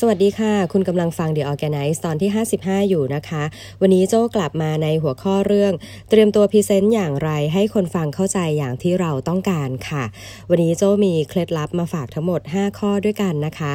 [0.00, 3.42] สวัสดีค่ะ คุณกำลังฟัง The Organize ตอนที่ 55 อยู่นะคะ
[3.80, 5.72] วันนี้โจ้กลับมาในหัวข้อเรื่อง
[6.10, 10.04] เตรียมตัวพรีเซนต์อย่างไรให้คนฟังเข้าใจอย่างที่เราต้องการค่ะ
[10.50, 13.72] วันนี้โจ้มีเคล็ดลับมาฝากทั้งหมด 5 ข้อด้วยกันนะคะ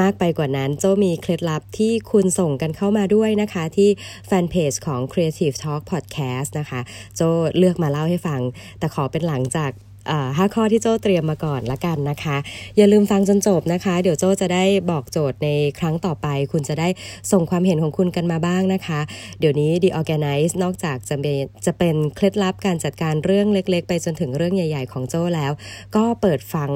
[0.00, 3.90] มากไปกว่านั้นโจ้มีเคล็ดลับที่คุณส่งกันเข้ามาด้วยนะคะ ที่
[4.26, 6.80] แฟนเพจของ Creative Talk Podcast นะคะ
[7.16, 8.40] โจ้เลือกมาเล่าให้ฟัง
[8.78, 9.72] แต่ขอเป็นหลังจาก
[10.36, 12.36] ห้าข้อที่โจ้เตรียมมาก่อนละกันนะคะ
[12.76, 15.48] อย่าลืมฟังจนจบนะคะ เดี๋ยวโจ้จะได้บอกโจทย์ใน
[15.78, 16.88] ครั้งต่อไป คุณจะได้
[17.32, 19.00] ส่งความเห็นของคุณกันมาบ้างนะคะ
[19.40, 25.52] เดี๋ยวนี้ The Organize นอกจากจะเป็นจะเป็นเคล็ดลับการจัดการเรื่องเล็ก ๆ ไปจนถึงเรื่องใหญ่ ๆ ของโจ้แล้ว
[25.96, 26.70] ก็เปิดฟัง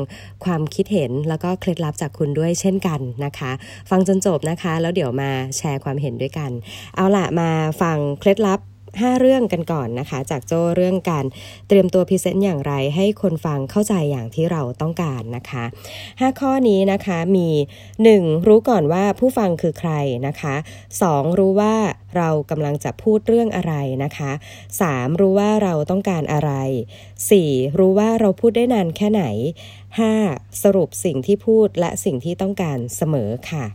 [0.45, 3.53] ความคิดเห็นแล้วก็เคล็ดลับจากคุณด้วยเช่นกันนะคะ
[3.91, 6.51] ฟังจนจบนะคะ แล้วเดี๋ยวมาแชร์ความเห็นด้วยกัน
[6.97, 7.51] เอาล่ะมา
[7.83, 8.61] ฟังเคล็ดลับ
[9.05, 11.25] 5 เรื่องกันก่อนนะคะ จากโจเรื่องการ
[11.69, 15.65] เตรียมตัวพรีเซนต์อย่างไรให้คนฟังเข้าใจอย่างที่เราต้องการนะคะ
[16.05, 17.49] 5 ข้อนี้นะคะมี
[17.99, 18.49] 1.
[18.49, 19.93] รู้ก่อนว่าผู้ฟังคือใคร
[20.27, 20.55] นะคะ
[20.99, 21.39] 2.
[21.39, 21.75] รู้ว่า
[22.17, 24.31] เรากำลังจะพูดเรื่องอะไรนะคะ
[24.81, 25.21] 3.
[25.21, 26.53] รู้ว่าเราต้องการอะไร
[27.11, 27.79] 4.
[27.79, 29.25] รู้ว่าเราพูดได้นานแค่ไหน
[29.95, 30.63] 5.
[30.63, 33.67] สรุปสิ่งที่พูดและสิ่งที่ต้องการเสมอค่ะ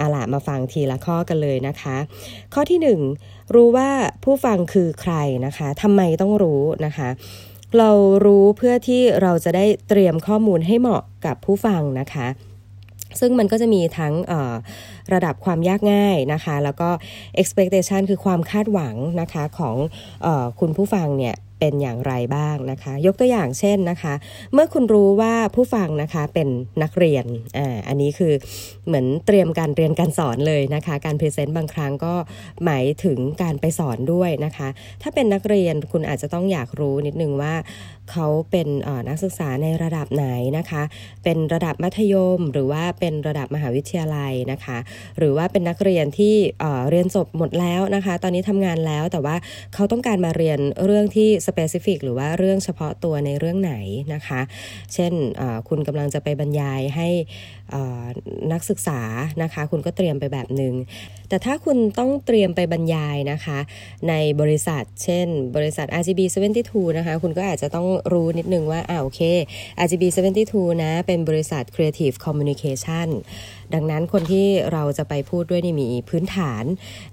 [0.00, 1.96] อาล่ะมาฟังทีละข้อกันเลยนะคะ
[2.54, 2.78] ข้อที่
[3.18, 3.88] 1 รู้ว่า
[4.24, 5.14] ผู้ฟังคือใคร
[5.46, 7.08] นะคะทำไมต้องรู้นะคะ
[7.78, 7.90] เรา
[8.26, 12.26] รู้เพื่อที่เราจะได้เตรียมข้อมูลให้เหมาะกับผู้ฟังนะคะ
[13.20, 14.14] ซึ่งมันก็จะมีทั้ง
[15.12, 16.88] ระดับความยากง่ายนะคะ แล้วก็
[17.40, 19.76] expectation คือความคาดหวังนะคะของ
[20.26, 20.28] อ
[20.60, 24.14] คุณผู้ฟังเนี่ย เป็นอย่างไรบ้างนะคะ ยกตัวอย่างเช่นนะคะ
[24.52, 26.48] เมื่อคุณรู้ว่าผู้ฟังนะคะเป็น
[26.82, 27.24] นักเรียน
[27.58, 28.32] อ่าอันนี้คือ
[28.86, 32.14] เหมือนเตรียมการเรียนการสอนเลยนะคะ การ present บางครั้งก็
[32.64, 34.68] หมายถึงการไปสอนด้วยนะคะ
[35.02, 37.54] ถ้าเป็นนักเรียนคุณอาจจะต้องอยากรู้นิดนึงว่า
[38.12, 38.68] เขาเป็น
[39.08, 40.26] นักศึกษาในระดับไหน
[40.58, 40.82] นะคะ
[41.24, 44.78] เป็นระดับมัธยม หรือว่าเป็นระดับมหาวิทยาลัยนะคะ
[45.18, 46.34] หรือว่าเป็นนักเรียนที่
[46.90, 49.36] เรียนจบหมดแล้วนะคะ ตอนนี้ทำงานแล้วแต่ว่า
[49.74, 53.74] เขาต้องการมาเรียนเรื่องที่สเปซิฟิกหรือว่าเรื่องเฉพาะตัวในเรื่องไหน
[54.14, 54.40] นะคะ
[54.94, 55.12] เช่น
[55.68, 57.08] คุณกำลังจะไปบรรยายให้
[58.52, 59.00] นักศึกษา
[59.42, 60.74] นะคะ คุณก็เตรียมไปแบบหนึง่ง
[61.28, 63.58] แต่ถ้าคุณต้องเตรียมไปบรรยายนะคะ
[64.08, 65.26] ในบริษัท เช่น
[65.56, 66.20] บริษัท RGB
[66.60, 69.20] 72 นะคะ คุณก็อาจจะต้องรู้นิดนึงว่าอ่าโอเค
[69.84, 70.04] RGB
[70.44, 73.08] 72 นะ เป็นบริษัท Creative Communication
[73.74, 76.64] ดังนั้นคนที่เราจะไปพูดด้วยนี่มีพื้นฐาน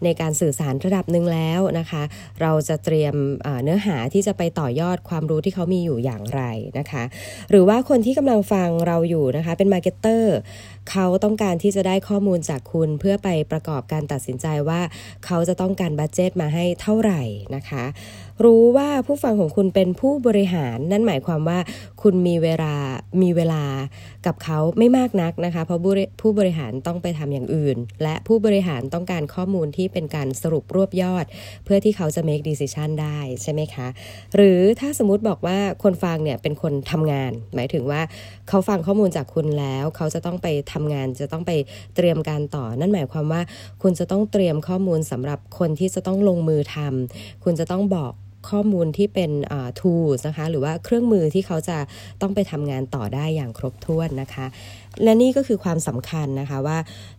[0.03, 2.03] ในการสื่อสารระดับหนึ่งแล้วนะคะ
[2.41, 3.15] เราจะเตรียม
[3.63, 6.41] เนื้อหาที่จะไปต่อยอดความรู้ที่เขามีอยู่อย่างไร
[6.79, 7.03] นะคะ
[7.49, 10.35] หรือว่าคนที่กำลังฟังเราอยู่นะคะ เป็น marketer
[10.91, 14.81] เขาต้องการที่จะได้ข้อมูลจากคุณเพื่อไปประกอบการตัดสินใจว่า
[15.25, 17.21] เขาจะต้องการ budget มาให้เท่าไหร่
[17.55, 17.83] นะคะ
[18.43, 21.59] รู้ว่าผู้ฟังของคุณเป็นผู้บริหารนั่นหมายความว่า
[22.01, 22.73] คุณมีเวลา
[23.21, 23.63] มีเวลา
[24.25, 25.81] กับเขาไม่มากนักนะคะ เพราะ
[26.21, 31.25] ผู้บริหารต้องไปทำอย่างอื่น และผู้บริหารต้องการข้อมูลที่เป็นการสรุปรวบยอด
[31.65, 33.87] เพื่อที่เขาจะ make decision ได้ใช่ไหมคะ
[34.35, 38.01] หรือถ้าสมมติบอกว่าคนฟังเนี่ยเป็นคนทำงาน หมายถึงว่า
[38.49, 41.51] เขาฟังข้อมูลจากคุณแล้ว เขาจะต้องไปทำงานจะต้องไป
[41.95, 43.41] เตรียมการต่อ นั่นหมายความว่า
[43.81, 48.13] คุณจะต้องเตรียมข้อมูลสำหรับคนที่จะต้องลงมือทำคุณจะต้องบอก
[48.49, 49.31] ข้อมูลที่เป็น
[49.79, 51.77] tools นะคะ หรือว่าเครื่องมือที่เขาจะ
[52.21, 54.45] ต้องไปทำงานต่อได้อย่างครบถ้วนนะคะ
[55.03, 56.77] และนี่ก็คือความสำคัญนะคะว่า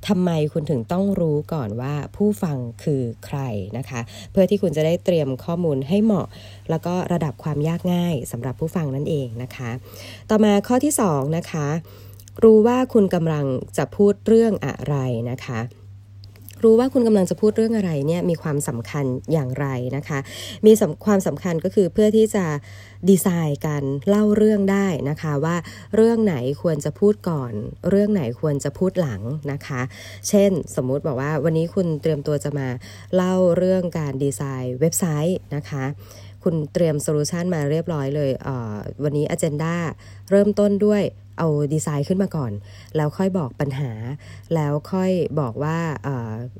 [0.09, 3.38] ทำไมคุณถึงต้องรู้ก่อนว่าผู้ฟังคือใคร
[3.78, 4.00] นะคะ
[4.31, 6.27] เพื่อที่คุณจะได้เตรียมข้อมูลให้เหมาะ
[6.71, 9.71] แล้วก็ระดับความยากง่ายสำหรับผู้ฟังนั่นเองนะคะ
[10.31, 11.66] ต่อมาข้อที่2นะคะ
[12.44, 13.47] รู้ว่าคุณกำลัง
[13.77, 14.97] จะพูดเรื่องอะไร
[15.31, 15.61] นะคะ
[16.65, 20.19] รู้ว่าคุณกำลังจะพูดเรื่องอะไรเนี่ยมีความสำคัญอย่างไรนะคะ
[20.67, 20.73] มี
[21.06, 22.45] ความสำคัญก็คือเพื่อที่จะ
[23.11, 25.56] ดีไซน์การเล่าเรื่องได้นะคะว่า
[25.97, 27.53] เรื่องไหนควรจะพูดก่อน
[27.91, 29.81] เรื่องไหนควรจะพูดหลังนะคะ
[30.28, 32.69] เช่นสมมุติบอกว่าวันนี้คุณเตรียมตัวจะมา
[33.14, 35.85] เล่าเรื่องการดีไซน์เว็บไซต์นะคะ
[36.44, 38.31] คุณเตรียม solution มาเรียบร้อยเลย
[39.05, 39.75] วันนี้ Agenda
[40.31, 41.03] เริ่มต้นด้วย
[41.39, 42.53] เอาดีไซน์ขึ้นมาก่อน
[42.97, 43.91] แล้วค่อยบอกปัญหา
[44.55, 45.11] แล้วค่อย
[45.41, 45.79] บอกว่า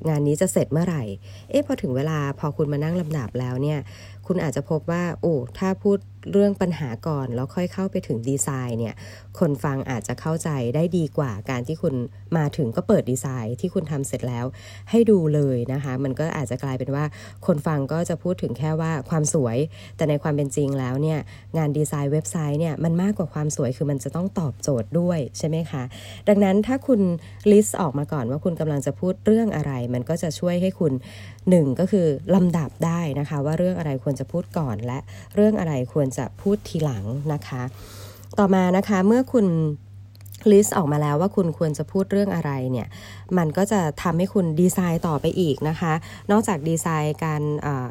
[0.09, 1.03] งานนี้จะเสร็จเมื่อไหร่
[1.51, 3.79] เอ๊ะพอถึงเวลาพอคุณมานั่งลำดับแล้วเนี่ย
[4.27, 5.99] คุณอาจจะพบว่าโอ้ถ้าพูด
[6.31, 8.95] เรื่องปัญหาก่อนแล้วค่อยเข้าไปถึงดีไซน์เนี่ย
[9.39, 11.95] คนฟังอาจจะเข้าใจได้ดีกว่า การที่คุณ
[12.37, 14.45] มาถึงก็เปิดดีไซน์ที่คุณทำเสร็จแล้ว
[14.91, 17.05] ให้ดูเลยนะคะ มันก็อาจจะกลายเป็นว่า
[17.47, 19.59] คนฟังก็จะพูดถึงแค่ว่าความสวย
[19.97, 21.19] แต่ในความเป็นจริงแล้วเนี่ย
[21.59, 25.83] งานดีไซน์เว็บไซต์เนี่ยมันมากกว่าความสวยคือมันจะต้องตอบโจทย์ด้วยใช่ไหมคะ
[26.29, 27.01] ดังนั้นถ้าคุณ
[27.53, 30.93] list ออกมาก่อนว่าคุณกำลังจะพูดเรื่องอะไร มันก็จะช่วยให้คุณ
[31.51, 34.99] หนึ่งก็คือลำดับได้นะคะ ว่าเรื่องอะไรควรจะพูดก่อนและ
[35.37, 37.63] เรื่องอะไรควรจะพูดทีหลังนะคะ
[38.39, 39.47] ต่อมานะคะเมื่อคุณ
[40.51, 42.89] list ออกมาแล้วว่าคุณควรจะพูดเรื่องอะไรเนี่ย
[43.39, 45.93] มันก็จะทำให้คุณดีไซน์ต่อไปอีกนะคะ
[46.31, 47.43] นอกจากดีไซน์การ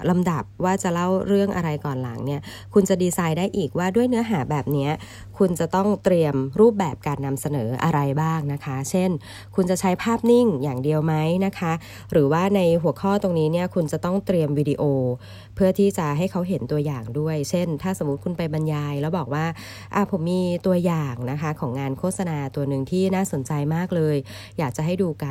[0.09, 2.41] ลำดับว่าจะเล่าเรื่องอะไรก่อนหลังเนี่ย
[2.73, 4.89] คุณจะดีไซน์ได้อีกว่าด้วยเนื้อหาแบบนี้
[5.37, 9.09] คุณจะต้องเตรียมรูปแบบการนำเสนออะไรบ้างนะคะ เช่น
[9.55, 11.13] คุณจะใช้ภาพนิ่งอย่างเดียวไหม
[11.45, 11.73] นะคะ
[12.11, 14.83] หรือว่าในหัวข้อตรงนี้เนี่ยคุณจะต้องเตรียมวิดีโอ
[15.55, 19.45] เพื่อที่จะให้เขาเห็นตัวอย่างด้วย เช่น ถ้าสมมติคุณไปบรรยาย แล้วบอกว่า
[19.95, 24.15] อ่าผมมีตัวอย่างนะคะของงานโฆษณาตัวหนึ่งที่น่าสนใจมากเลย
[24.59, 25.30] อยากจะให้ดูกั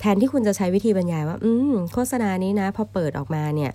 [0.00, 3.72] แทนที่คุณจะใช้วิธีบรรยายว่า อืมโฆษณานี้นะ พอเปิดออกมาเนี่ย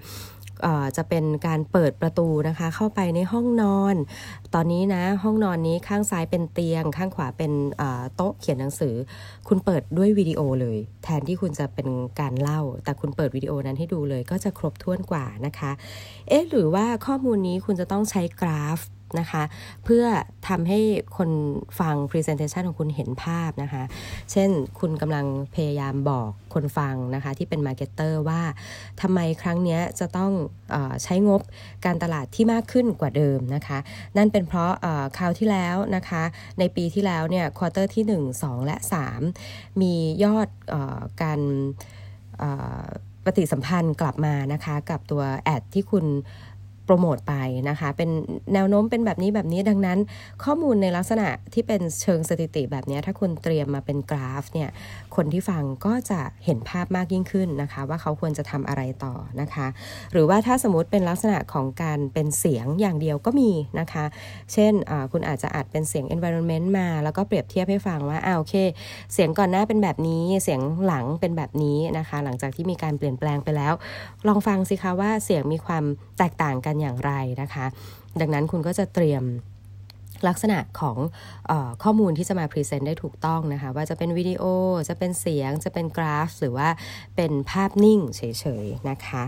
[0.98, 3.96] จะเป็นการเปิดประตูนะคะ เข้าไปในห้องนอน
[4.54, 7.52] ตอนนี้นะ ห้องนอนนี้ข้างซ้ายเป็นเตียง ข้างขวาเป็น
[8.16, 8.96] โต๊ะเขียนหนังสือ
[9.48, 11.88] คุณเปิดด้วยวิดีโอเลย แทนที่คุณจะเป็น
[12.20, 15.72] การเล่า แต่คุณเปิดวิดีโอนั้นให้ดูเลย ก็จะครบถ้วนกว่านะคะ
[16.30, 18.80] เอ๊ะหรือว่าข้อมูลนี้คุณจะต้องใช้กราฟ
[19.20, 19.44] นะคะ
[19.84, 20.06] เพื่อ
[20.48, 20.80] ทำให้
[21.18, 21.30] คน
[21.80, 23.84] ฟัง Presentation ของคุณเห็นภาพนะคะ
[24.32, 24.50] เช่น
[24.80, 25.26] คุณกำลัง
[25.56, 28.42] พยายามบอกคนฟังนะคะ ที่เป็น marketer ว่า
[29.02, 30.32] ทำไมครั้งนี้จะต้อง
[30.76, 31.42] อใช้งบ
[31.86, 33.78] การตลาดที่มากขึ้นกว่าเดิมนะคะ
[34.18, 34.74] นั่นเป็นเพราะ
[35.18, 36.24] คราวที่แล้วนะคะ
[36.60, 38.78] ในปีที่แล้วเนี่ย quarter ที่ 1 2 และ
[39.30, 39.94] 3 มี
[40.24, 40.76] ยอดอ
[41.22, 41.40] การ
[43.26, 46.06] ปฏิสัมพันธ์กลับมานะคะ กับตัว ad ที่คุณ
[46.86, 47.34] โปรโมทไป
[47.70, 48.10] นะคะ เป็น
[48.54, 50.00] แนวโน้มเป็นแบบนี้แบบนี้ดังนั้น
[50.44, 54.70] ข้อมูลในลักษณะที่เป็นเชิงสถิติแบบนี้ถ้าคุณเตรียมมาเป็นกราฟเนี่ย
[55.16, 59.68] คนที่ฟังก็จะเห็นภาพมากยิ่งขึ้นนะคะ ว่าเขาควรจะทำอะไรต่อนะคะ
[60.12, 64.06] หรือว่าถ้าสมมติเป็นลักษณะของการเป็นเสียงอย่างเดียวก็มีนะคะ
[64.54, 64.74] เช่น
[65.12, 68.56] คุณอาจจะอัดเป็นเสียง environment มา แล้วก็เปรียบเทียบให้ฟังว่าอ่าโอเค
[69.14, 73.74] เสียงก่อนหน้าเป็นแบบนี้เสียงหลังเป็นแบบนี้นะคะ หลังจากที่มีการเปลี่ยนแปลงไปแล้ว
[74.28, 75.84] ลองฟังสิคะว่าเสียงมีความ
[76.20, 77.12] แตกต่างกันอย่างไร
[77.42, 77.66] นะคะ
[78.20, 79.24] ดังนั้นคุณก็จะเตรียม
[80.28, 80.98] ลักษณะของ
[81.50, 81.52] อ
[81.84, 84.44] ข้อมูลที่จะมา present ได้ถูกต้องนะคะ ว่าจะเป็นวิดีโอ
[84.90, 86.70] จะเป็นเสียงจะเป็นกราฟ หรือว่า
[87.16, 88.22] เป็นภาพนิ่งเฉ
[88.64, 89.24] ยๆนะคะ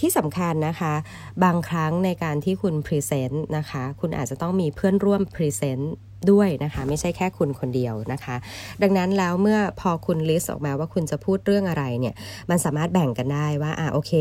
[0.00, 0.94] ที่สำคัญนะคะ
[1.44, 5.94] บางครั้งในการที่คุณ present นะคะ คุณอาจจะต้องมีเพื่อนร่วม present
[6.32, 8.36] ด้วยนะคะ ไม่ใช่แค่คุณคนเดียวนะคะ
[8.82, 12.14] ดังนั้นแล้วเมื่อพอคุณ list ออกมาว่าคุณจะพูดเรื่องอะไรเนี่ย
[12.50, 14.12] มันสามารถแบ่งกันได้ว่าอ่าโอเค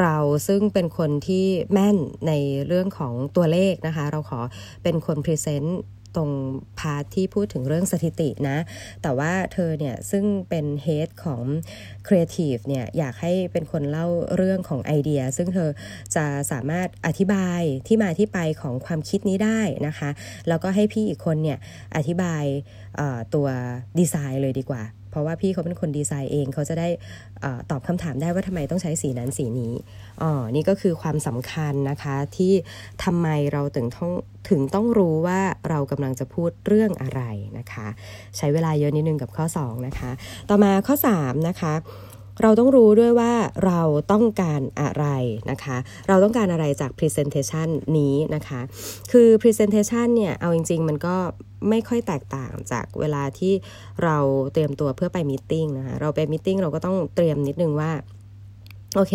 [0.00, 0.16] เรา
[0.48, 1.96] ซึ่งเป็นคนที่แม่น
[2.28, 2.32] ใน
[2.68, 4.40] เรื่องของตัวเลขนะคะ เราขอ
[4.82, 5.80] เป็นคน present
[6.16, 6.30] ตรง
[6.78, 8.58] part ที่พูดถึงเรื่องสถิตินะ
[9.02, 11.42] แต่ว่าเธอเนี่ยซึ่งเป็น head ของ
[12.06, 15.70] ครีเอทีฟเนี่ยอยากให้เป็นคนเล่าเรื่องของไอเดีย ซึ่งเธอ
[16.16, 20.10] จะสามารถอธิบายที่มาที่ไปของความคิดนี้ได้นะคะ
[20.48, 21.58] แล้วก็ให้พี่อีกคนเนี่ย
[21.96, 22.44] อธิบาย
[23.34, 23.46] ตัว
[23.98, 24.82] ดีไซน์เลยดีกว่า
[25.16, 26.88] เพราะว่าพี่เขาเป็นคนดีไซน์เองเขาจะได้
[27.44, 29.74] อตอบคำถามได้ว่าทำไมต้องใช้สีนั้นสีนี้
[30.22, 32.52] อ๋อนี่ก็คือความสำคัญนะคะที่
[33.04, 34.12] ทำไมเราถึงต้อง
[34.50, 37.22] ถึงต้องรู้ว่าเรากำลังจะพูดเรื่องอะไร
[37.58, 37.86] นะคะ
[38.36, 40.10] ใช้เวลาเยอะนิดนึงกับข้อ 2 นะคะ
[40.48, 41.74] ต่อมาข้อ 3 นะคะ
[42.41, 43.33] เราต้องรู้ด้วยว่า
[43.65, 43.81] เรา
[44.11, 45.05] ต้องการอะไร
[45.51, 45.77] นะคะ
[46.07, 48.61] เราต้องการอะไรจาก Presentation นี้นะคะ
[49.11, 51.15] คือ Presentation เนี่ย เอาจริงๆ มันก็
[51.69, 53.53] ไม่ค่อยแตกต่างจากเวลาที่
[54.03, 54.17] เรา
[54.53, 57.91] เตรียมตัวเพื่อไปมิ팅นะคะ เราไปมิ팅เราก็ต้องเตรียมนิดนึงว่า
[58.95, 59.13] โอเค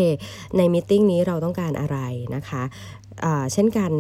[0.56, 1.98] ในมิ팅นี้เราต้องการอะไร
[2.34, 3.93] นะคะะเช่นกัน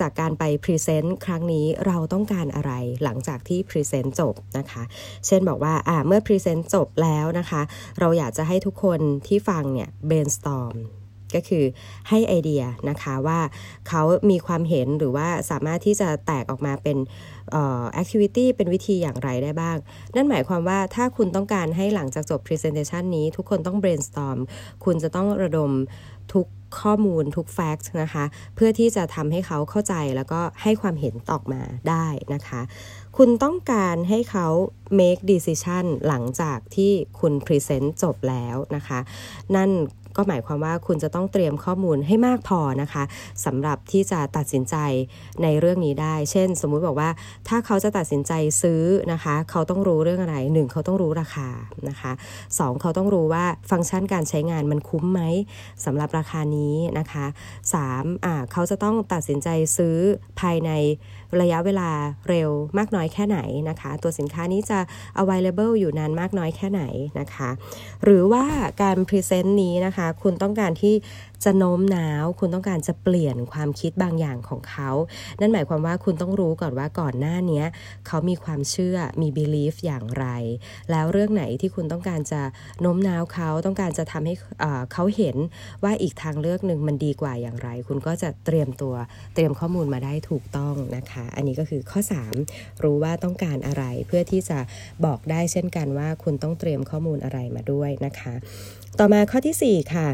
[0.00, 2.72] จากการไป present ครั้งนี้เราต้องการอะไร
[3.04, 4.82] หลังจากที่ present จบนะคะ
[5.26, 7.62] เช่นบอกว่าอ่าเมื่อ present จบแล้วนะคะ
[8.00, 10.74] เราอยากจะให้ทุกคนที่ฟังเนี่ย brainstorm
[11.34, 11.64] ก็คือ
[12.08, 13.40] ให้ไอเดียนะคะว่า
[13.88, 16.98] เขามีความเห็นหรือว่าสามารถที่จะแตกออกมาเป็น
[17.92, 19.76] แอคทิวิตี้เป็นวิธีอย่างไรได้บ้าง
[20.14, 24.38] นั่นหมายความว่าถ้าคุณต้องการให้หลังจากจบ Presentation นี้ ทุกคนต้อง brainstorm
[24.84, 25.72] คุณจะต้องระดม
[26.32, 26.46] ทุก
[26.80, 32.60] ข้อมูลทุกแฟกต์นะคะ เพื่อที่จะทำให้เขาเข้าใจแล้วก็ให้ความเห็นออกมาได้นะคะ
[33.16, 34.46] คุณต้องการให้เขา
[35.00, 38.98] make decision หลังจากที่คุณ present จบแล้วนะคะ
[39.56, 39.70] นั่น
[40.16, 43.02] ก็หมายความว่าคุณจะต้องเตรียมข้อมูลให้มากพอนะคะ
[43.44, 44.76] สำหรับที่จะตัดสินใจ
[45.42, 47.10] ในเรื่องนี้ได้ เช่น สมมุติบอกว่า
[47.48, 51.48] ถ้าเขาจะตัดสินใจซื้อนะคะ เขาต้องรู้เรื่องอะไร 1 เขาต้องรู้ราคา
[51.88, 52.12] นะคะ
[52.46, 55.22] 2 เขาต้องรู้ว่าฟังก์ชันการใช้งานมันคุ้มไหม
[55.84, 57.26] สำหรับราคานี้นะคะ
[57.74, 59.96] 3อ่าเขาจะต้องตัดสินใจซื้อ
[60.40, 60.72] ภายใน
[61.40, 61.90] ระยะเวลา
[62.28, 63.38] เร็วมากน้อยแค่ไหน
[63.68, 64.78] นะคะ ตัวสินค้านี้จะ
[65.22, 66.82] available อยู่นานมากน้อยแค่ไหน
[67.20, 67.50] นะคะ
[68.04, 68.44] หรือว่า
[68.82, 70.94] การ present นี้นะคะคุณต้องการที่
[71.44, 74.90] จะโน้มน้าว คุณต้องการจะเปลี่ยนความคิดบางอย่างของเขา
[75.40, 77.62] นั่นหมายความว่าคุณต้องรู้ก่อนว่าก่อนหน้านี้
[78.06, 80.26] เขามีความเชื่อมี belief อย่างไร
[80.90, 82.42] แล้วเรื่องไหนที่คุณต้องการจะ
[82.80, 84.34] โน้มน้าวเขาต้องการจะทำให้
[84.92, 85.36] เขาเห็น
[85.84, 88.94] ว่าอีกทางเลือกหนึ่งมันดีกว่าอย่างไร คุณก็จะเตรียมตัว
[89.34, 92.00] เตรียมข้อมูลมาได้ถูกต้องนะคะ อันนี้ก็คือข้อ
[92.42, 94.58] 3 รู้ว่าต้องการอะไรเพื่อที่จะ
[95.04, 98.34] บอกได้เช่นกันว่าคุณต้องเตรียมข้อมูลอะไรมาด้วยนะคะ
[98.98, 100.08] ต่อมาข้อที่ 4 ค่ะ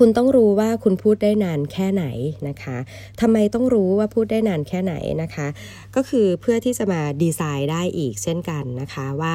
[0.00, 2.04] คุณต้องรู้ว่าคุณพูดได้นานแค่ไหน
[2.48, 2.76] นะคะ
[3.20, 5.46] ทำไมต้องรู้ว่าพูดได้นานแค่ไหนนะคะ
[5.96, 9.34] ก็คือเพื่อที่จะมาดีไซน์ได้อีกเช่นกันนะคะว่า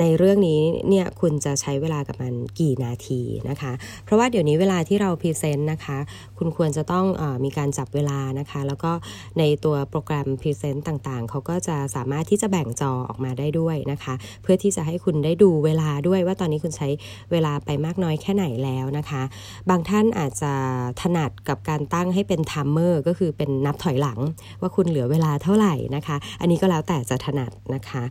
[0.00, 3.72] ในเรื่องนี้เนี่ยคุณจะใช้เวลากับมันกี่นาทีนะคะ
[4.04, 5.98] เพราะว่าเดี๋ยวนี้เวลาที่เรา present นะคะ
[6.38, 8.92] คุณควรจะต้องอมีการจับเวลานะคะ แล้วก็
[9.38, 16.88] ในตัวโปรแกรม present ต่างๆ เขาก็จะสามารถที่จะแบ่งจอออกมาได้ด้วยนะคะ เพื่อที่จะให้คุณได้ดูเวลาด้วยว่าตอนนี้คุณใช้
[17.32, 19.22] เวลาไปมากน้อยแค่ไหนแล้วนะคะ
[19.70, 20.52] บางท่านอาจจะ
[21.00, 24.18] ถนัดกับการตั้งให้เป็น timer ก็คือเป็นนับถอยหลัง
[24.60, 28.02] ว่าคุณเหลือเวลาเท่าไหร่นะคะ อันนี้ก็แล้วแต่จะถนัดนะคะ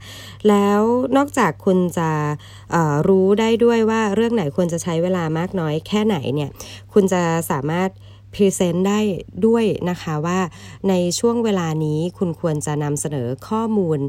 [0.48, 0.82] แล้ว
[1.18, 2.10] นอกจากคุณจะ
[3.08, 6.50] รู้ได้ด้วยว่าเรื่องไหนควรจะใช้เวลามากน้อยแค่ไหนเนี่ย
[6.94, 7.90] คุณจะสามารถ
[8.34, 9.00] present ได้
[9.46, 10.40] ด้วยนะคะว่า
[10.90, 14.00] ในช่วงเวลานี้คุณควรจะนำเสนอข้อมูล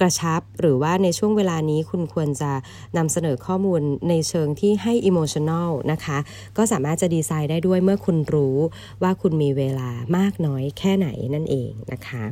[0.00, 2.52] กระชับ หรือว่าในช่วงเวลานี้คุณควรจะ
[2.96, 6.18] นำเสนอข้อมูลในเชิงที่ให้ emotional นะคะ
[6.56, 8.56] ก็สามารถจะดีไซน์ได้ด้วยเมื่อคุณรู้
[9.02, 12.24] ว่าคุณมีเวลามากน้อยแค่ไหนนั่นเองนะคะ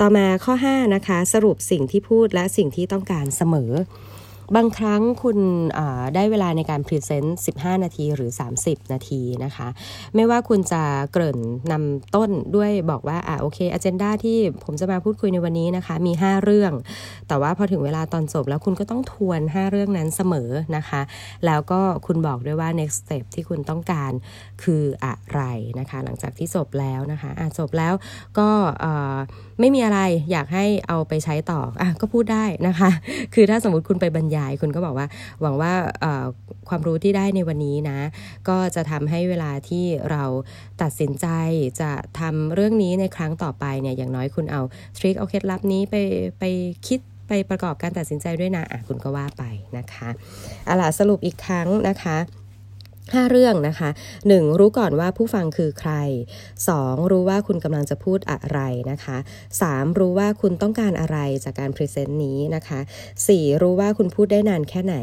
[0.00, 3.72] ต่อมาข้อ 5 นะคะ สรุปสิ่งที่พูดและสิ่งที่ต้องการเสมอ
[4.56, 5.38] บางครั้งคุณ
[6.14, 8.30] ได้เวลาในการพรีเซนต์ 15 นาทีหรือ
[8.62, 9.68] 30 นาทีนะคะ
[10.14, 10.82] ไม่ว่าคุณจะ
[11.12, 11.38] เกริ่น
[11.72, 16.72] นำต้นด้วยบอกว่าอ่าโอเคอเจนดาที่ผมจะมาพูดคุยในวันนี้นะคะ มี 5 เรื่อง
[17.28, 21.00] แต่ว่าพอถึงเวลาตอนจบแล้วคุณก็ต้องทวน 5 เรื่องนั้นเสมอนะคะ
[21.46, 24.12] แล้วก็คุณบอกด้วยว่า next step ที่คุณต้องการ
[24.62, 25.40] คืออะไร
[25.78, 27.94] นะคะ หลังจากที่จบแล้วนะคะะจบแล้ว
[28.38, 28.48] ก็
[29.60, 32.90] ไม่มีอะไรอยากให้เอาไปใช้ต่ออก็พูดได้นะคะ
[33.34, 35.06] คือถ้าสมมติคุณไปบรรยาย คุณก็บอกว่า
[35.42, 35.72] หวังว่า
[36.68, 37.98] ความรู้ที่ได้ในวันนี้นะ
[38.48, 40.24] ก็จะทำให้เวลาที่เรา
[40.82, 41.26] ตัดสินใจ
[41.80, 44.62] จะทำเรื่องนี้ในครั้งต่อไปเนี่ยอย่างน้อยคุณเอา
[44.98, 45.96] ทริคเอาเคล็ดลับนี้ไป
[46.38, 46.44] ไป
[46.86, 49.42] คิดไปประกอบการตัดสินใจด้วยนะอะคุณก็ว่าไป
[49.78, 50.08] นะคะ
[50.68, 52.16] อะล่ะสรุปอีกครั้งนะคะ
[53.12, 53.90] 5 เรื่องนะคะ
[54.24, 54.58] 1.
[54.58, 55.92] รู้ก่อนว่าผู้ฟังคือใคร
[56.52, 57.10] 2.
[57.10, 59.16] รู้ว่าคุณกำลังจะพูดอะไรนะคะ
[59.58, 59.98] 3.
[59.98, 62.80] รู้ว่าคุณต้องการอะไรจากการพรีเซนต์นี้นะคะ
[63.20, 63.62] 4.
[63.62, 64.96] รู้ว่าคุณพูดได้นานแค่ไหน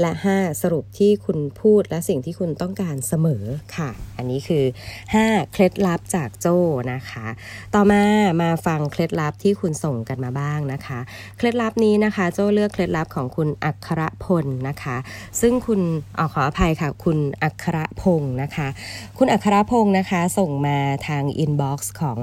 [0.00, 0.62] และ 5.
[0.62, 3.44] สรุปที่คุณพูดและสิ่งที่คุณต้องการเสมอ
[3.76, 4.64] ค่ะ อันนี้คือ
[5.12, 6.58] 5 เคล็ดลับจากโจ้
[6.92, 7.26] นะคะ
[7.74, 8.02] ต่อมา
[8.42, 10.98] มาฟังเคล็ดลับที่คุณส่งกันมาบ้างนะคะ
[11.36, 14.96] เคล็ดลับนี้นะคะ โจ้เลือกเคล็ดลับของคุณอัครพลนะคะ
[15.40, 15.80] ซึ่งคุณ
[16.18, 18.68] อขออภัยค่ะคุณอัครพงศ์นะคะ
[19.18, 22.18] คุณอัครพงศ์นะคะ ส่งมาทาง inbox ของ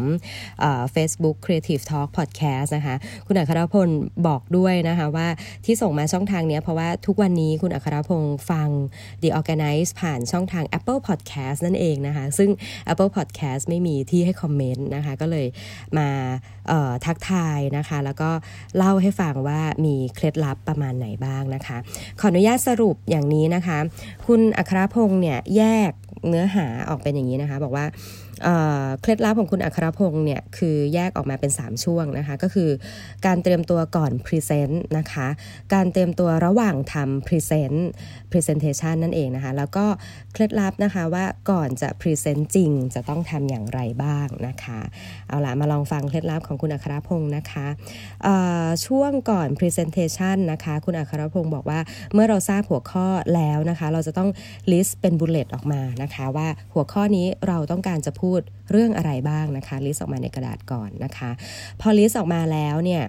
[0.91, 2.95] เฟซบุ๊ก Creative Talk Podcast นะคะ
[3.27, 5.27] คุณอัครพงศ์บอกด้วยนะคะว่า
[5.65, 8.69] ที่ส่งมาช่องทางนี้เพราะว่าทุกวันนี้คุณอัครพงศ์ฟัง
[9.21, 12.49] The Organize ผ่านช่องทาง Apple Podcast นั่นเองนะคะ ซึ่ง
[12.91, 15.47] Apple Podcast ไม่มีที่ให้คอมเมนต์นะคะ ก็เลย
[15.97, 16.09] มา
[17.05, 18.29] ทักทายนะคะ แล้วก็
[18.77, 21.77] เล่าให้ฟังว่ามีเคล็ดลับประมาณไหนบ้างนะคะ
[22.19, 23.77] ขออนุญาตสรุปอย่างนี้นะคะ
[24.29, 25.91] คุณอัครพงศ์เนี่ยแยก
[26.27, 27.85] เนื้อหาออกเป็นอย่างนี้นะคะ บอกว่า
[29.01, 32.69] เคล็ดลับของคุณอัครพงศ์เนี่ยคือแยกออกมาเป็น 3 ช่วงนะคะ ก็คือ
[33.25, 35.27] การเตรียมตัวก่อน present นะคะ
[35.73, 39.85] การเตรียมตัวระหว่างทำ present presentation นั่นเองนะคะ แล้วก็
[40.33, 44.79] เคล็ดลับนะคะว่าก่อนจะ present จริงจะต้องทำอย่างไรบ้างนะคะ
[45.27, 47.67] เอาละมาลองฟังเคล็ดลับของคุณอัครพงศ์นะคะ
[48.85, 51.79] ช่วงก่อน presentation นะคะ คุณอัครพงศ์บอกว่า
[52.13, 54.29] เมื่อเราทราบหัวข้อแล้วนะคะ เราจะต้อง
[54.71, 61.31] list เป็น bullet ออกมานะคะ ว่าหัวข้อนี้เราต้องการจะพูดเรื่องอะไรบ้างนะคะ list ออกมาในกระดาษก่อนนะคะ
[61.81, 63.03] พอ list ออกมาแล้วเนี่ย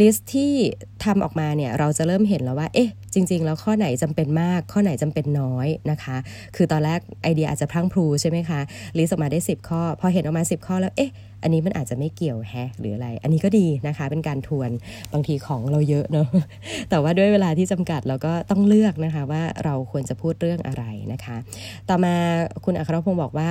[0.00, 0.52] list ที่
[1.04, 6.16] ทำออกมาเนี่ยเราจะเริ่มเห็นแล้วว่า เอ๊ะ จริง ๆ แล้วข้อไหนจำเป็นมาก ข้อไหนจำเป็นน้อยนะคะ
[6.56, 8.60] คือตอนแรกไอเดียอาจจะพรั่งพรูใช่ไหมคะ
[8.98, 11.10] list ออกมาได้ 10 ข้อ พอเห็นออกมา 10 ข้อแล้วเอ๊ะ
[11.42, 14.70] อันนี้มันอาจจะไม่เกี่ยวแฮะหรืออะไร อันนี้ก็ดีนะคะ เป็นการทวน
[15.12, 16.28] บางทีของเราเยอะเนาะ
[16.90, 21.36] แต่ว่าด้วยเวลาที่จำกัดเราก็ต้องเลือกนะคะว่าเราควรจะพูดเรื่องอะไรนะคะ
[21.88, 22.14] ต่อมา
[22.64, 23.50] คุณอัครพงศ์บอกว่า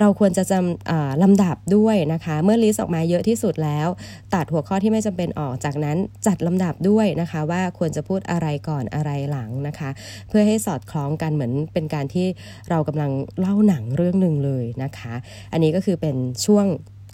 [0.00, 3.88] เราควรจะจำลำดับด้วยนะคะ เมื่อลิสต์ออกมาเยอะที่สุดแล้ว
[4.34, 9.90] ตัดหัวข้อที่ไม่จำเป็นออกจากนั้นจัดลำดับด้วยนะคะว่าควรจะพูดอะไรก่อนอะไรหลังนะคะ
[10.28, 12.26] เพื่อให้สอดคล้องกันเหมือนเป็นการที่
[12.70, 15.14] เรากำลังเล่าหนังเรื่องหนึ่งเลยนะคะ
[15.52, 16.16] อันนี้ก็คือเป็น
[16.46, 16.66] ช่วง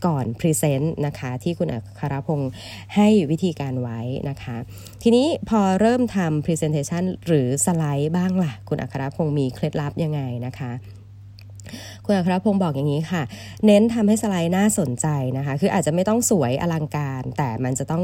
[0.06, 2.50] ก่อน present นะคะที่คุณอัครพงศ์
[2.94, 4.56] ให้วิธีการไว้นะคะ
[5.02, 10.72] ทีนี้พอเริ่มทำ presentation หรือสไลด์บ้างล่ะ คุณอัครพงศ์มีเคล็ดลับยังไงนะคะ
[12.04, 13.22] คุณอัครพงศ์บอกอย่างนี้ค่ะ
[13.66, 15.06] เน้นทำให้สไลด์น่าสนใจ
[15.36, 18.02] นะคะ คืออาจจะไม่ต้องสวยอลังการ แต่มันจะต้อง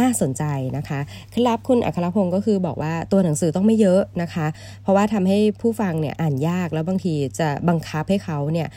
[0.00, 0.44] น่าสนใจ
[0.76, 0.98] นะคะ
[1.30, 4.46] เคล็ดลับคุณอัครพงศ์ก็คือบอกว่าตัวหนังสือต้องไม่เยอะนะคะ
[4.82, 8.68] เพราะว่าทำให้ผู้ฟังเนี่ยอ่านยากแล้วบางทีจะบังคับให้เขาเนี่ย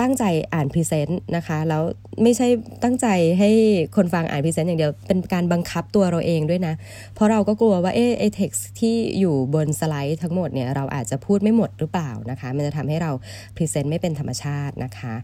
[0.00, 0.24] ตั้งใจ
[0.54, 1.82] อ่าน present นะคะแล้ว
[2.22, 2.46] ไม่ใช่
[2.82, 3.06] ตั้งใจ
[3.38, 3.50] ให้
[3.96, 6.74] คนฟังอ่าน present อย่างเดียวเป็นการบังคับตัวเราเองด้วยนะ
[7.14, 13.12] เพราะเราก็กลัวว่าเออไอเท็กซ์ที่อยู่บนสไลด์ทั้งหมดเนี่ยเราอาจจะพูดไม่หมดหรือเปล่านะคะ มันจะทำให้เรา
[13.56, 15.14] present ไม่เป็นธรรมชาตินะคะ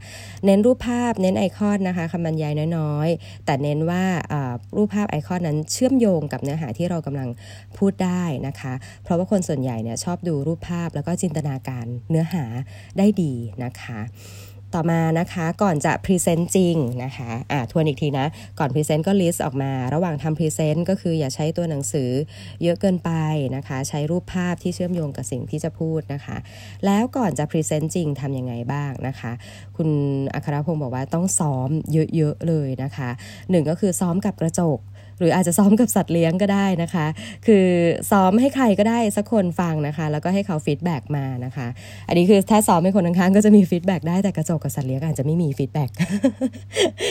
[0.45, 4.05] เน้นรูปภาพเน้นไอคอนนะคะคำบรรยายน้อยๆ แต่เน้นว่า
[4.77, 7.29] รูปภาพไอคอนนั้นเชื่อมโยงกับเนื้อหาที่เรากำลัง
[7.79, 8.73] พูดได้นะคะ
[9.05, 12.45] เพราะว่าคนส่วนใหญ่เนี่ยชอบดูรูปภาพแล้วก็จินตนาการเนื้อหา
[12.99, 13.33] ได้ดี
[13.65, 14.01] นะคะ
[14.75, 18.27] ต่อมานะคะก่อนจะ present จริงนะคะอ่าทวนอีกทีนะ
[18.59, 22.11] ก่อน present ก็ list ออกมา ระหว่างทำ present ก็คืออย่าใช้ตัวหนังสือ
[22.63, 23.11] เยอะเกินไป
[23.57, 26.37] นะคะ ใช้รูปภาพที่เชื่อมโยงกับสิ่งที่จะพูดนะคะ
[26.87, 29.33] แล้วก่อนจะ present จริงทำยังไงบ้างนะคะ
[29.77, 29.89] คุณ
[30.35, 31.69] อัครพงศ์บอกว่าต้องซ้อม
[32.17, 33.11] เยอะๆเลยนะคะ
[33.51, 34.79] หนึ่งก็คือซ้อมกับกระจก
[35.23, 37.07] หรืออาจจะซ้อมกับสัตว์เลี้ยงก็ได้นะคะ
[37.47, 37.67] คือ
[38.11, 41.67] ซ้อมให้ใครก็ได้สักคนฟังนะคะ แล้วก็ให้เขา feedback มานะคะ
[42.09, 45.91] อันนี้คือถ้าซ้อมให้คนข้างๆก็จะมี feedback ได้แต่กระจกกับสัตว์เลี้ยงอาจจะไม่มี feedback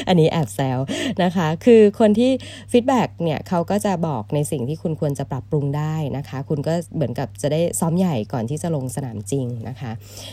[0.07, 0.79] อันนี้แอบแซว
[1.23, 2.31] นะคะ คือคนที่
[2.71, 9.91] feedback เนี่ยเขาก็จะบอกในสิ่งที่คุณควรจะปรับปรุงได้นะคะ คุณก็เหมือนกับจะได้ซ้อมใหญ่ก่อนที่จะลงสนามจริงนะคะ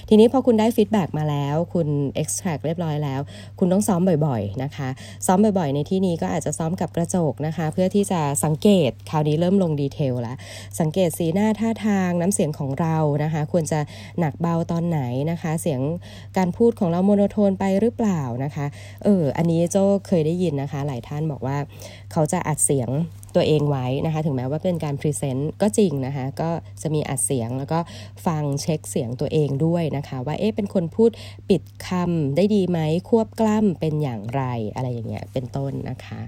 [0.08, 1.88] ทีนี้พอคุณได้ feedback มาแล้ว คุณ
[2.22, 3.20] extract เรียบร้อยแล้ว
[3.58, 4.88] คุณต้องซ้อมบ่อยๆนะคะ
[5.26, 10.36] ซ้อมบ่อยๆ ในที่นี้ก็อาจจะซ้อมกับกระจกนะคะเพื่อที่จะสังเกตคราวนี้เริ่มลง detail แล้ว
[10.80, 13.80] สังเกตสีหน้าท่าทางน้ำเสียงของเรานะคะ ควรจะ
[14.18, 15.80] หนักเบาตอนไหนนะคะ เสียง
[16.36, 18.66] การพูดของเรา monotone ไปหรือเปล่านะคะ
[19.04, 21.56] เอออันนี้โจ้เคยได้ยินนะคะ หลายท่านบอกว่า
[22.12, 22.90] เขาจะอัดเสียง
[23.36, 26.50] ตัวเองไว้นะคะ ถึงแม้ว่าเป็นการ present ก็จริงนะคะ ก็
[26.82, 27.78] จะมีอัดเสียงแล้วก็
[28.26, 31.10] ฟังเช็คเสียงตัวเองด้วยนะคะ ว่าเอ๊ะเป็นคนพูด
[31.48, 34.42] ปิดคำได้ดีไหมควบกล้ำเป็นอย่างไร
[34.74, 36.20] อะไรอย่างเงี้ยเป็นต้นนะคะ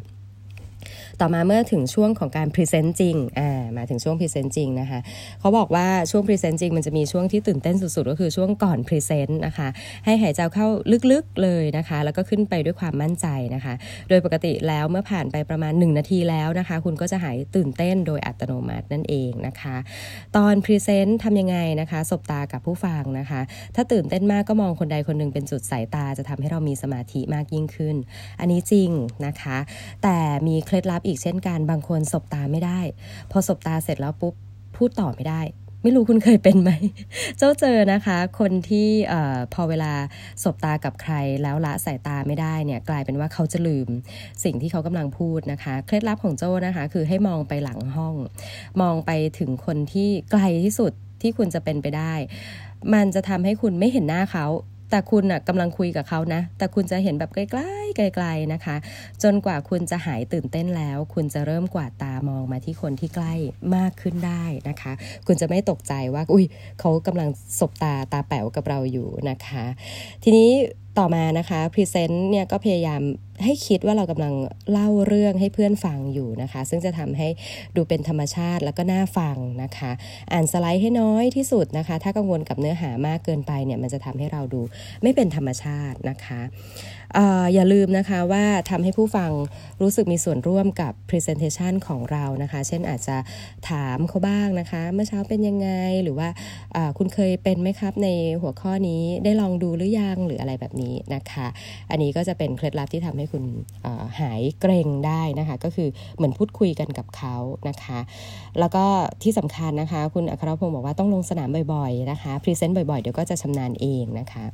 [1.22, 5.00] ต่อมาเมื่อถึงช่วงของการ present จริงอ่ามาถึงช่วง present จริงนะคะ
[5.40, 9.68] เขาบอกว่าช่วง present จริงมันจะมีช่วงที่ตื่นเต้นสุดๆ ก็คือช่วงก่อน present นะคะ
[10.04, 10.66] ให้หายใจเข้า
[11.12, 13.74] ลึกๆเลยนะคะ แล้วก็ขึ้นไปด้วยความมั่นใจนะคะ
[14.08, 19.76] โดยปกติแล้วเมื่อผ่านไปประมาณ 1 นาทีแล้วนะคะ คุณก็จะหายตื่นเต้นโดยอัตโนมัตินั่นเองนะคะ
[20.36, 23.40] ตอน present ทำยังไงนะคะ สบตากับผู้ฟังนะคะ
[23.74, 27.96] ถ้าตื่นเต้นมากก็มองคนใดคนหนึ่งเป็นจุดสายตาจะทำให้เรามีสมาธิมากยิ่งขึ้น
[28.40, 28.90] อันนี้จริง
[29.26, 29.58] นะคะ
[30.02, 32.80] แต่มีเคล็ดลับอีกเช่นกันบางคนสบตาไม่ได้
[33.30, 34.34] พอสบตาเสร็จแล้วปุ๊บ
[34.76, 35.42] พูดต่อไม่ได้
[35.82, 36.70] ไม่รู้คุณเคยเป็นไหม
[37.38, 38.88] โจ้เจอนะคะ คนที่
[39.54, 39.92] พอเวลา
[40.42, 43.88] สบตากับใครแล้วละสายตาไม่ได้เนี่ยกลายเป็นว่าเขาจะลืม
[44.44, 48.14] สิ่งที่เขากำลังพูดนะคะ เคล็ดลับของโจ้นะคะ คือให้มองไปหลังห้อง
[48.80, 50.92] มองไปถึงคนที่ไกลที่สุด
[51.22, 52.14] ที่คุณจะเป็นไปได้
[52.94, 54.46] มันจะทำให้คุณไม่เห็นหน้าเขา
[54.90, 58.76] แต่คุณน่ะกำลังคุยกับเขานะ แต่คุณจะเห็นแบบไกลๆไกลๆนะคะ
[59.22, 63.34] จนกว่าคุณจะหายตื่นเต้นแล้ว คุณจะเริ่มกวาดตามองมาที่คนที่ใกล้
[63.76, 64.92] มากขึ้นได้นะคะ
[65.26, 66.44] คุณจะไม่ตกใจว่า อุ้ย
[66.80, 69.64] เขากำลังสบตาตาแป๋วกับเราอยู่นะคะ
[70.24, 70.50] ทีนี้
[70.98, 73.02] ต่อมานะคะพรีเซนต์เนี่ยก็พยายาม
[73.44, 74.34] ให้คิดว่าเรากำลัง
[74.70, 77.28] เล่าเรื่องให้เพื่อนฟังอยู่นะคะ ซึ่งจะทำให้
[77.76, 79.90] ดูเป็นธรรมชาติแล้วก็น่าฟังนะคะ
[80.32, 84.60] อ่านสไลด์ให้น้อยที่สุดนะคะ ถ้ากังวลกับเนื้อหามากเกินไปเนี่ยมันจะทำให้เราดู
[85.02, 86.40] ไม่เป็นธรรมชาตินะคะ
[87.54, 89.30] อย่าลืมนะคะว่าทำให้ผู้ฟัง
[89.82, 93.16] รู้สึกมีส่วนร่วมกับ Presentation ของเรานะคะ เช่นอาจจะ
[93.70, 95.68] ถามเขาบ้างนะคะ เมื่อเช้าเป็นยังไง
[96.02, 96.28] หรือว่า
[96.98, 98.08] คุณเคยเป็นไหมครับใน
[98.42, 101.46] หัวข้อนี้ได้ลองดูหรือยังหรืออะไรแบบนี้นะคะ
[101.90, 103.44] อันนี้ก็จะเป็นเคล็ดลับที่ทำให้คุณ
[104.20, 107.36] หายเกร็งได้นะคะ ก็คือเหมือนพูดคุยกันกับเขา
[107.68, 107.98] นะคะ
[108.58, 108.84] แล้วก็
[109.22, 114.44] ที่สำคัญนะคะ คุณอัครพงศ์บอกว่าต้องลงสนามบ่อยๆนะคะ present บ่อยๆ เดี๋ยวก็จะชำนาญเองนะคะ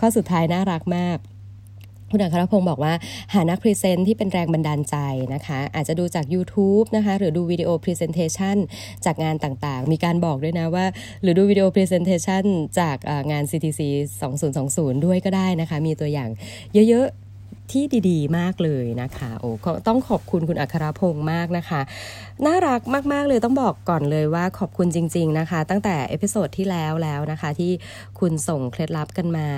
[0.00, 1.18] ข้อสุดท้ายน่ารักมาก
[2.12, 2.92] คุณอัครพงศ์บอกว่า
[3.34, 4.96] หานัก present ที่เป็นแรงบันดาลใจ
[5.34, 8.56] นะคะ อาจจะดูจาก YouTube นะคะหรือดูวิดีโอ presentation
[9.04, 10.86] จากงานต่างๆ มีการบอกด้วยนะว่า
[11.22, 12.44] หรือดูวิดีโอ presentation
[12.80, 12.96] จาก
[13.30, 13.80] งาน CTC
[14.42, 16.30] 2020 ด้วยก็ได้นะคะ มีตัวอย่าง
[16.74, 17.08] เยอะ
[17.72, 19.50] ที่ดีๆ มากเลยนะคะโอ้
[19.88, 21.80] ต้องขอบคุณคุณอัครพงศ์มากนะคะ
[22.46, 22.80] น่ารัก
[23.12, 27.72] มากๆเลยต้องบอกก่อนเลยว่าขอบคุณจริง ๆนะคะ ตั้งแต่ episode ที่แล้วแล้วนะคะ ที่
[28.20, 29.48] คุณส่งเคล็ดลับกันมา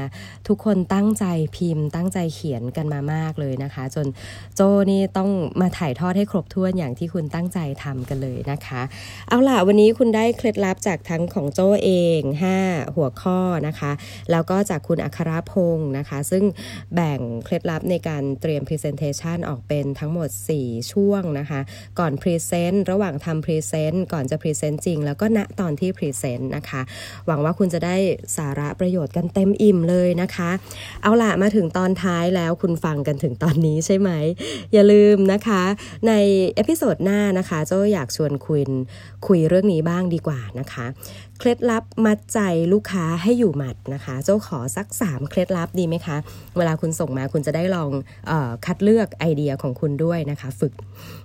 [0.48, 1.24] ทุกคนตั้งใจ
[1.56, 4.06] พิมพ์ ตั้งใจเขียนกันมามากเลยนะคะ จน
[4.54, 8.82] โจ้นี่ต้องมาถ่ายทอดให้ครบถ้วนอย่างที่คุณตั้งใจทำกันเลยนะคะ
[9.28, 12.20] เอาล่ะวันนี้คุณได้เคล็ดลับจากทั้งของโจเอง
[12.60, 13.92] 5 หัวข้อนะคะ
[14.30, 16.44] แล้วก็จากคุณอัครพงศ์นะคะ ซึ่ง
[16.94, 20.28] แบ่งเคล็ดลับในการเตรียม Presentation ออกเป็นทั้งหมด
[20.60, 21.60] 4 ช่วงนะคะ
[21.98, 26.80] ก่อน Present ระหว่างทำ Present ก่อนจะ Present จริง แล้วก็ณตอนที่ Present นะคะ
[27.26, 27.96] หวังว่าคุณจะได้
[28.36, 30.50] สาระประโยชน์กันเต็มอิ่มเลยนะคะ
[31.02, 34.10] เอาล่ะมาถึงตอนท้ายแล้วคุณฟังกันถึงตอนนี้ใช่ไหม
[34.72, 35.62] อย่าลืมนะคะ
[36.08, 36.12] ใน
[36.54, 38.62] episode หน้านะคะโจ้อยากชวนคุย
[39.26, 40.86] คุยเรื่องนี้บ้างดีกว่านะคะ
[41.38, 42.40] เคล็ดลับมัดใจ
[42.72, 46.16] ลูกค้าให้อยู่หมัดนะคะโจ้ขอสัก 3 เคล็ดลับดีไหมคะ
[46.56, 47.90] เวลาคุณส่งมาคุณจะได้ลอง
[48.30, 50.72] ออคัดเลือกไอเดียของคุณด้วยนะคะ ฝึก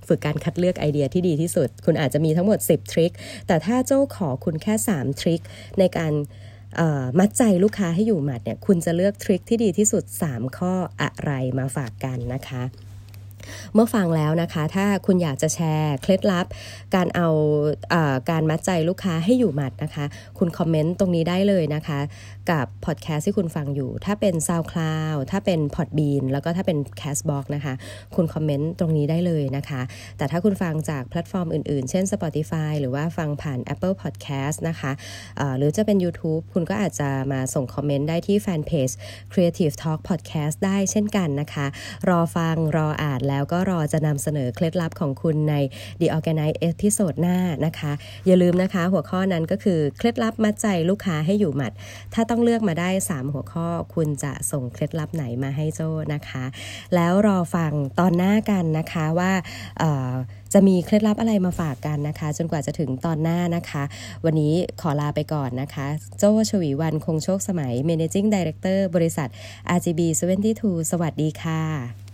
[0.08, 3.12] ฝึกการคัดเลือกไอเดียที่ดีที่สุด คุณอาจจะมีทั้งหมด 10 trick
[3.48, 5.42] แต่ถ้าโจ้ขอคุณแค่ 3 trick
[5.80, 6.14] ในการ
[7.20, 12.64] มัดใจลูกค้าให้อยู่หมัดเนี่ยคุณจะเลือก trick ที่ดีที่สุด 3 ข้ออะไรมาฝากกันนะคะ
[13.74, 16.46] เมื่อฟังแล้วนะคะ ถ้าคุณอยากจะแชร์เคล็ดลับ
[16.96, 17.28] การเอา
[17.94, 20.06] อาการมัดใจลูกค้าให้อยู่หมัดนะคะ
[20.38, 22.00] คุณ comment ตรงนี้ได้เลยนะคะ
[22.52, 27.74] กับพอดแคสต์ที่คุณฟังอยู่ ถ้าเป็น SoundCloud ถ้าเป็น Podbean แล้วก็ถ้าเป็น Castbox นะคะ
[28.16, 29.82] คุณ comment ตรงนี้ได้เลยนะคะ
[30.18, 34.92] แต่ถ้าคุณฟังจากแพลตฟอร์มอื่นๆ เช่น Spotify หรือว่าฟังผ่าน Apple Podcast นะคะ
[35.58, 38.90] หรือจะเป็น YouTube คุณก็อาจจะมาส่ง comment ได้ที่แฟนเพจ
[39.32, 41.66] Creative Talk Podcast ได้เช่นกันนะคะ
[42.10, 45.56] รอฟังรออ่านแล้วก็รอจะนำเสนอเคล็ดลับของคุณใน
[46.00, 47.92] The Organize เอพิโซดหน้านะคะ
[48.28, 51.72] อย่าลืมนะคะ หัวข้อนั้นก็คือเคล็ดลับมัดใจลูกค้าให้อยู่หมัด
[52.14, 56.46] ถ้าต้องต้องเลือกมาได้ 3 หัวข้อ คุณจะส่งเคล็ดลับไหนมาให้โจ้นะคะ
[56.96, 59.32] แล้วรอฟังตอนหน้ากันนะคะว่า
[60.54, 63.84] จะมีเคล็ดลับอะไรมาฝากกันนะคะ จนกว่าจะถึงตอนหน้านะคะ
[64.26, 69.28] วันนี้ขอลาไปก่อนนะคะ โจ้ชวีวันคงโชคสมัย Managing Director บริษัท
[69.78, 70.02] RGB
[70.50, 72.09] 72 สวัสดีค่ะ